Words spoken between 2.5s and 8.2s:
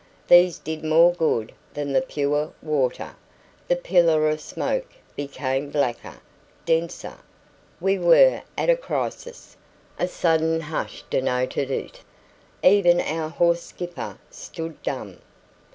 water: the pillar of smoke became blacker, denser: we